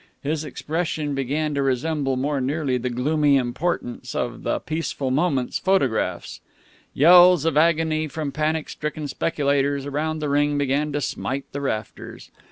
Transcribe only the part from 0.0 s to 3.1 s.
His expression began to resemble more nearly the